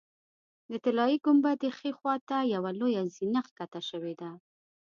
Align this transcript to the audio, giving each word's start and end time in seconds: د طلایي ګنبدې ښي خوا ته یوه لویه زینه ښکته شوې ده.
د 0.71 0.73
طلایي 0.83 1.17
ګنبدې 1.25 1.69
ښي 1.77 1.91
خوا 1.97 2.15
ته 2.27 2.37
یوه 2.53 2.71
لویه 2.79 3.03
زینه 3.15 3.41
ښکته 3.47 3.81
شوې 3.89 4.13
ده. 4.21 4.31